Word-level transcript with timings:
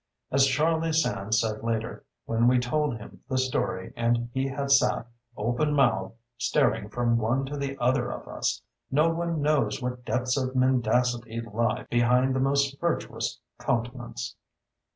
As 0.31 0.47
Charlie 0.47 0.93
Sands 0.93 1.39
said 1.39 1.61
later, 1.61 2.03
when 2.25 2.47
we 2.47 2.57
told 2.57 2.97
him 2.97 3.19
the 3.29 3.37
story 3.37 3.93
and 3.95 4.31
he 4.33 4.47
had 4.47 4.71
sat, 4.71 5.05
open 5.37 5.75
mouthed, 5.75 6.15
staring 6.39 6.89
from 6.89 7.19
one 7.19 7.45
to 7.45 7.55
the 7.55 7.77
other 7.77 8.11
of 8.11 8.27
us, 8.27 8.63
no 8.89 9.09
one 9.11 9.43
knows 9.43 9.79
what 9.79 10.03
depths 10.03 10.37
of 10.37 10.55
mendacity 10.55 11.39
lie 11.41 11.83
behind 11.91 12.35
the 12.35 12.39
most 12.39 12.79
virtuous 12.81 13.39
countenance. 13.59 14.35